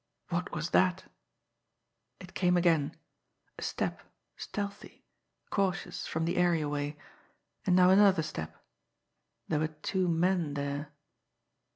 [0.29, 1.03] What was that?
[2.19, 2.97] It came again
[3.59, 4.01] a step,
[4.35, 5.05] stealthy,
[5.51, 6.97] cautious, from the areaway
[7.67, 8.65] and now another step
[9.47, 10.91] there were two men there.